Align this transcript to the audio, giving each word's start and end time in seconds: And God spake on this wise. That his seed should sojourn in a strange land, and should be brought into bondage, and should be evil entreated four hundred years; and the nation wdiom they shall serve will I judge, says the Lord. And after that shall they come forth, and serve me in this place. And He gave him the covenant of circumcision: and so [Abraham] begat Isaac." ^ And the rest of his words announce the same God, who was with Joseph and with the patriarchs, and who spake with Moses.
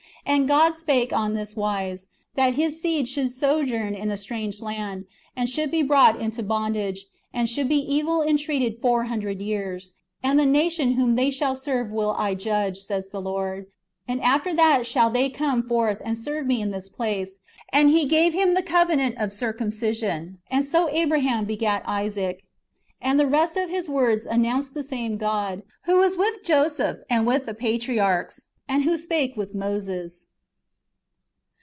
And 0.41 0.47
God 0.47 0.75
spake 0.75 1.11
on 1.11 1.33
this 1.33 1.55
wise. 1.55 2.07
That 2.35 2.53
his 2.53 2.79
seed 2.79 3.07
should 3.07 3.31
sojourn 3.31 3.95
in 3.95 4.11
a 4.11 4.15
strange 4.17 4.61
land, 4.61 5.05
and 5.35 5.49
should 5.49 5.71
be 5.71 5.81
brought 5.81 6.21
into 6.21 6.43
bondage, 6.43 7.07
and 7.33 7.49
should 7.49 7.67
be 7.67 7.79
evil 7.79 8.21
entreated 8.21 8.79
four 8.79 9.05
hundred 9.05 9.41
years; 9.41 9.93
and 10.21 10.37
the 10.39 10.45
nation 10.45 10.95
wdiom 10.95 11.15
they 11.15 11.31
shall 11.31 11.55
serve 11.55 11.89
will 11.91 12.11
I 12.11 12.35
judge, 12.35 12.77
says 12.77 13.09
the 13.09 13.19
Lord. 13.19 13.65
And 14.07 14.21
after 14.21 14.53
that 14.53 14.85
shall 14.85 15.09
they 15.09 15.27
come 15.27 15.67
forth, 15.67 15.99
and 16.05 16.15
serve 16.15 16.45
me 16.45 16.61
in 16.61 16.69
this 16.69 16.87
place. 16.87 17.39
And 17.73 17.89
He 17.89 18.05
gave 18.05 18.31
him 18.31 18.53
the 18.53 18.61
covenant 18.63 19.17
of 19.17 19.33
circumcision: 19.33 20.37
and 20.51 20.63
so 20.63 20.87
[Abraham] 20.91 21.45
begat 21.45 21.81
Isaac." 21.87 22.37
^ 22.41 22.41
And 23.01 23.19
the 23.19 23.27
rest 23.27 23.57
of 23.57 23.71
his 23.71 23.89
words 23.89 24.27
announce 24.27 24.69
the 24.69 24.83
same 24.83 25.17
God, 25.17 25.63
who 25.85 25.97
was 25.97 26.15
with 26.15 26.43
Joseph 26.43 26.99
and 27.09 27.25
with 27.25 27.47
the 27.47 27.55
patriarchs, 27.55 28.45
and 28.69 28.83
who 28.83 28.97
spake 28.97 29.35
with 29.35 29.53
Moses. 29.53 30.27